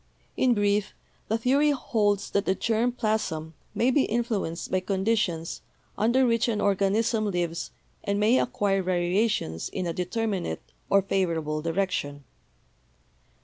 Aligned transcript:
In 0.35 0.55
brief, 0.55 0.95
the 1.27 1.37
theory 1.37 1.69
holds 1.69 2.31
that 2.31 2.47
the 2.47 2.55
germ 2.55 2.91
plasm 2.91 3.53
may 3.75 3.91
be 3.91 4.05
influenced 4.05 4.71
by 4.71 4.79
conditions 4.79 5.61
under 5.95 6.25
which 6.25 6.47
an 6.47 6.59
organism 6.59 7.29
lives 7.29 7.69
and 8.03 8.19
may 8.19 8.39
'acquire' 8.39 8.81
variations 8.81 9.69
in 9.69 9.85
a 9.85 9.93
determinate 9.93 10.63
or 10.89 11.03
favorable 11.03 11.61
direction. 11.61 12.23